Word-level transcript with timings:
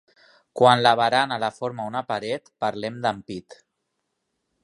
Quan 0.59 0.79
la 0.85 0.93
barana 0.99 1.37
la 1.43 1.49
forma 1.57 1.85
una 1.91 2.03
paret, 2.13 2.51
parlem 2.65 2.99
d'ampit. 3.05 3.61